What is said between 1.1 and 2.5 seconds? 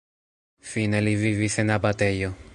vivis en abatejo.